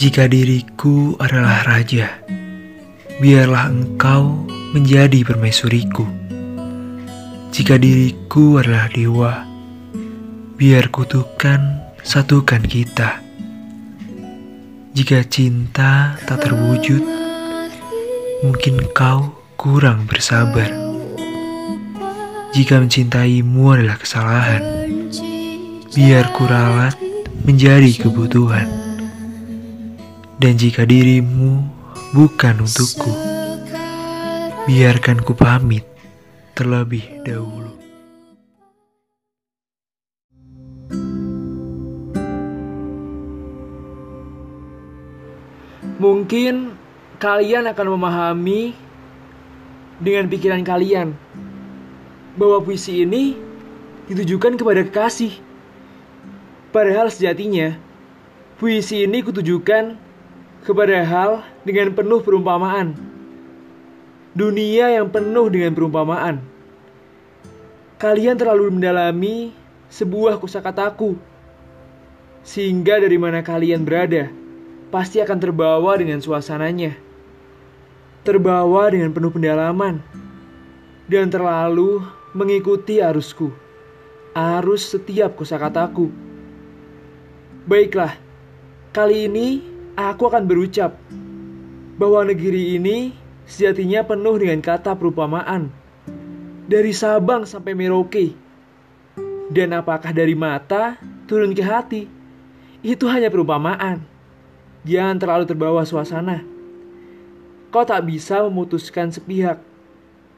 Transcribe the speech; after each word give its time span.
Jika 0.00 0.32
diriku 0.32 1.12
adalah 1.20 1.60
raja, 1.68 2.24
biarlah 3.20 3.68
engkau 3.68 4.48
menjadi 4.72 5.20
permaisuriku. 5.28 6.08
Jika 7.52 7.76
diriku 7.76 8.56
adalah 8.56 8.88
dewa, 8.88 9.44
biar 10.56 10.88
kutukan 10.88 11.84
satukan 12.00 12.64
kita. 12.64 13.20
Jika 14.96 15.20
cinta 15.28 16.16
tak 16.24 16.48
terwujud, 16.48 17.04
mungkin 18.40 18.80
kau 18.96 19.36
kurang 19.60 20.08
bersabar. 20.08 20.72
Jika 22.56 22.80
mencintaimu 22.80 23.68
adalah 23.68 24.00
kesalahan, 24.00 24.64
biar 25.92 26.24
kuralat 26.32 26.96
menjadi 27.44 28.00
kebutuhan. 28.00 28.79
Dan 30.40 30.56
jika 30.56 30.88
dirimu 30.88 31.60
bukan 32.16 32.64
untukku, 32.64 33.12
biarkan 34.64 35.20
ku 35.20 35.36
pamit 35.36 35.84
terlebih 36.56 37.04
dahulu. 37.28 37.76
Mungkin 46.00 46.72
kalian 47.20 47.68
akan 47.68 48.00
memahami 48.00 48.72
dengan 50.00 50.24
pikiran 50.24 50.64
kalian 50.64 51.12
bahwa 52.40 52.64
puisi 52.64 53.04
ini 53.04 53.36
ditujukan 54.08 54.56
kepada 54.56 54.88
kekasih. 54.88 55.36
Padahal 56.72 57.12
sejatinya, 57.12 57.76
puisi 58.56 59.04
ini 59.04 59.20
kutujukan 59.20 60.08
kepada 60.64 61.00
hal 61.04 61.40
dengan 61.64 61.92
penuh 61.96 62.20
perumpamaan. 62.20 62.92
Dunia 64.36 64.94
yang 64.94 65.10
penuh 65.10 65.50
dengan 65.50 65.72
perumpamaan. 65.74 66.38
Kalian 68.00 68.38
terlalu 68.38 68.72
mendalami 68.72 69.52
sebuah 69.92 70.40
kosakataku. 70.40 71.18
Sehingga 72.40 72.96
dari 72.96 73.20
mana 73.20 73.44
kalian 73.44 73.84
berada, 73.84 74.32
pasti 74.88 75.20
akan 75.20 75.36
terbawa 75.36 75.98
dengan 76.00 76.22
suasananya. 76.24 76.96
Terbawa 78.24 78.88
dengan 78.88 79.12
penuh 79.12 79.28
pendalaman. 79.28 80.00
Dan 81.10 81.28
terlalu 81.28 82.00
mengikuti 82.32 83.02
arusku. 83.02 83.50
Arus 84.32 84.94
setiap 84.94 85.34
kosakataku. 85.34 86.06
Baiklah, 87.66 88.14
kali 88.94 89.26
ini 89.26 89.69
aku 90.08 90.32
akan 90.32 90.48
berucap 90.48 90.96
bahwa 92.00 92.24
negeri 92.24 92.80
ini 92.80 93.12
sejatinya 93.44 94.00
penuh 94.08 94.40
dengan 94.40 94.64
kata 94.64 94.96
perumpamaan. 94.96 95.68
Dari 96.70 96.94
Sabang 96.96 97.44
sampai 97.44 97.76
Merauke. 97.76 98.32
Dan 99.50 99.74
apakah 99.74 100.14
dari 100.14 100.38
mata 100.38 100.96
turun 101.26 101.52
ke 101.52 101.60
hati? 101.60 102.06
Itu 102.80 103.10
hanya 103.10 103.28
perumpamaan. 103.28 104.06
Jangan 104.86 105.20
terlalu 105.20 105.44
terbawa 105.44 105.82
suasana. 105.84 106.40
Kau 107.68 107.84
tak 107.84 108.06
bisa 108.06 108.40
memutuskan 108.46 109.12
sepihak. 109.12 109.60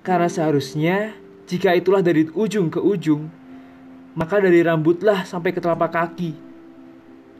Karena 0.00 0.26
seharusnya 0.26 1.14
jika 1.44 1.76
itulah 1.76 2.00
dari 2.00 2.26
ujung 2.32 2.72
ke 2.72 2.80
ujung, 2.80 3.28
maka 4.16 4.40
dari 4.40 4.64
rambutlah 4.64 5.28
sampai 5.28 5.52
ke 5.52 5.60
telapak 5.60 5.92
kaki. 5.92 6.32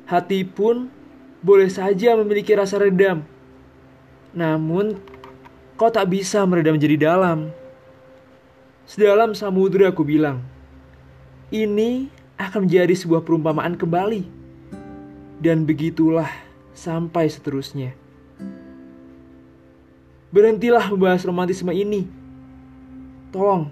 Hati 0.05 0.45
pun 0.45 0.92
boleh 1.45 1.69
saja 1.69 2.17
memiliki 2.17 2.56
rasa 2.56 2.81
redam. 2.81 3.20
Namun, 4.33 4.97
kau 5.77 5.92
tak 5.92 6.09
bisa 6.09 6.41
meredam 6.48 6.81
jadi 6.81 6.97
dalam. 6.97 7.53
Sedalam 8.89 9.36
samudera 9.36 9.92
aku 9.92 10.01
bilang, 10.08 10.41
ini 11.52 12.08
akan 12.41 12.64
menjadi 12.64 12.96
sebuah 12.96 13.20
perumpamaan 13.29 13.77
kembali. 13.77 14.24
Dan 15.45 15.68
begitulah 15.68 16.33
sampai 16.73 17.29
seterusnya. 17.29 17.92
Berhentilah 20.33 20.89
membahas 20.89 21.29
romantisme 21.29 21.70
ini. 21.77 22.08
Tolong. 23.29 23.68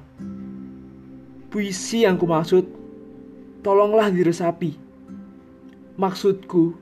Puisi 1.48 2.04
yang 2.04 2.20
kumaksud, 2.20 2.68
tolonglah 3.64 4.12
diresapi. 4.12 4.76
Maksudku, 5.96 6.76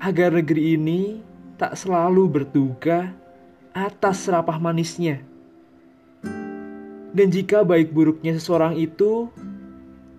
agar 0.00 0.32
negeri 0.36 0.76
ini 0.76 1.20
tak 1.56 1.76
selalu 1.76 2.28
berduka 2.28 3.12
atas 3.72 4.28
serapah 4.28 4.60
manisnya. 4.60 5.20
Dan 7.16 7.32
jika 7.32 7.64
baik 7.64 7.96
buruknya 7.96 8.36
seseorang 8.36 8.76
itu 8.76 9.32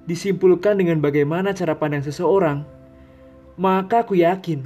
disimpulkan 0.09 0.81
dengan 0.81 0.97
bagaimana 0.97 1.53
cara 1.53 1.77
pandang 1.77 2.01
seseorang, 2.01 2.65
maka 3.57 4.01
aku 4.01 4.17
yakin 4.17 4.65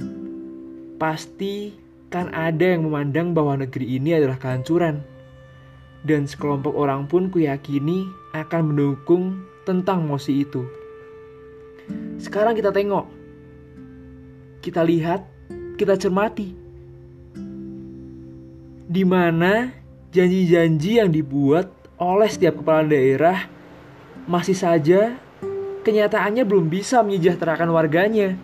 pasti 0.96 1.76
kan 2.08 2.32
ada 2.32 2.72
yang 2.76 2.88
memandang 2.88 3.36
bahwa 3.36 3.60
negeri 3.60 4.00
ini 4.00 4.16
adalah 4.16 4.40
kehancuran. 4.40 5.04
Dan 6.02 6.26
sekelompok 6.26 6.74
orang 6.74 7.06
pun 7.06 7.30
kuyakini 7.30 8.08
akan 8.34 8.74
mendukung 8.74 9.44
tentang 9.68 10.02
mosi 10.08 10.42
itu. 10.42 10.66
Sekarang 12.18 12.58
kita 12.58 12.74
tengok 12.74 13.21
kita 14.62 14.86
lihat, 14.86 15.26
kita 15.74 15.98
cermati. 15.98 16.54
Di 18.86 19.02
mana 19.02 19.74
janji-janji 20.14 21.02
yang 21.02 21.10
dibuat 21.10 21.66
oleh 21.98 22.30
setiap 22.30 22.62
kepala 22.62 22.86
daerah 22.86 23.50
masih 24.30 24.54
saja 24.54 25.18
kenyataannya 25.82 26.46
belum 26.46 26.70
bisa 26.70 27.02
menyejahterakan 27.02 27.74
warganya. 27.74 28.38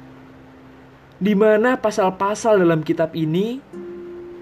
Di 1.23 1.39
mana 1.39 1.79
pasal-pasal 1.79 2.59
dalam 2.63 2.83
kitab 2.83 3.15
ini 3.15 3.63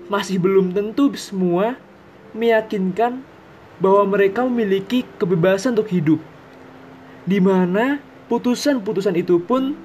masih 0.08 0.40
belum 0.40 0.72
tentu 0.72 1.12
semua 1.16 1.76
meyakinkan 2.32 3.20
bahwa 3.76 4.16
mereka 4.16 4.44
memiliki 4.48 5.04
kebebasan 5.20 5.76
untuk 5.76 5.92
hidup. 5.92 6.20
Di 7.28 7.40
mana 7.40 8.00
putusan-putusan 8.28 9.16
itu 9.16 9.40
pun 9.40 9.76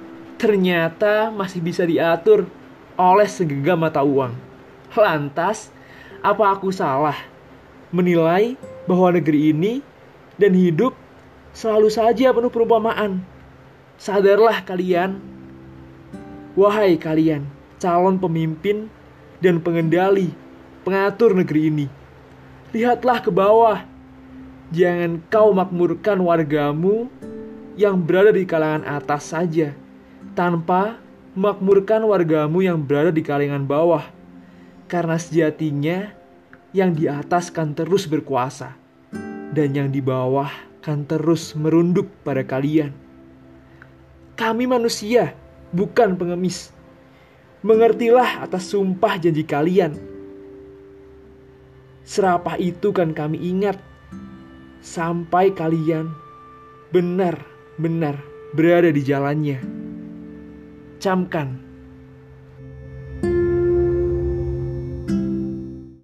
ternyata 0.42 1.30
masih 1.30 1.62
bisa 1.62 1.86
diatur 1.86 2.50
oleh 2.98 3.30
segenggam 3.30 3.78
mata 3.78 4.02
uang. 4.02 4.34
Lantas, 4.90 5.70
apa 6.18 6.50
aku 6.50 6.74
salah 6.74 7.14
menilai 7.94 8.58
bahwa 8.90 9.14
negeri 9.14 9.54
ini 9.54 9.78
dan 10.34 10.50
hidup 10.58 10.98
selalu 11.54 11.94
saja 11.94 12.34
penuh 12.34 12.50
perumpamaan? 12.50 13.22
Sadarlah 14.02 14.66
kalian, 14.66 15.22
wahai 16.58 16.98
kalian, 16.98 17.46
calon 17.78 18.18
pemimpin 18.18 18.90
dan 19.38 19.62
pengendali, 19.62 20.34
pengatur 20.82 21.38
negeri 21.38 21.70
ini. 21.70 21.86
Lihatlah 22.74 23.22
ke 23.22 23.30
bawah. 23.30 23.78
Jangan 24.74 25.22
kau 25.30 25.54
makmurkan 25.54 26.18
wargamu 26.18 27.06
yang 27.78 28.02
berada 28.02 28.34
di 28.34 28.42
kalangan 28.42 28.82
atas 28.88 29.30
saja 29.30 29.76
tanpa 30.32 30.96
makmurkan 31.32 32.04
wargamu 32.04 32.60
yang 32.60 32.80
berada 32.80 33.12
di 33.12 33.24
kalangan 33.24 33.64
bawah. 33.64 34.04
Karena 34.88 35.16
sejatinya 35.16 36.12
yang 36.76 36.92
di 36.92 37.08
atas 37.08 37.48
kan 37.48 37.72
terus 37.72 38.04
berkuasa 38.04 38.76
dan 39.52 39.72
yang 39.72 39.88
di 39.88 40.04
bawah 40.04 40.48
kan 40.84 41.08
terus 41.08 41.56
merunduk 41.56 42.08
pada 42.24 42.44
kalian. 42.44 42.92
Kami 44.36 44.64
manusia, 44.68 45.36
bukan 45.72 46.16
pengemis. 46.16 46.72
Mengertilah 47.62 48.42
atas 48.42 48.74
sumpah 48.74 49.16
janji 49.22 49.46
kalian. 49.46 49.94
Serapah 52.02 52.58
itu 52.58 52.90
kan 52.90 53.14
kami 53.14 53.38
ingat 53.38 53.78
sampai 54.82 55.54
kalian 55.54 56.10
benar-benar 56.90 58.18
berada 58.52 58.90
di 58.90 59.00
jalannya 59.06 59.81
camkan 61.02 61.58